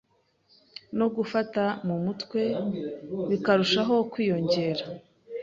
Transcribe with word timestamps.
no 0.97 1.07
gufata 1.15 1.63
mu 1.87 1.95
mutwe 2.05 2.41
bikarushaho 3.29 3.95
kwiyongera. 4.11 4.83